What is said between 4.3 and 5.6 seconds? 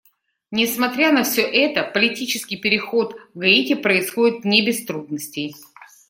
не без трудностей.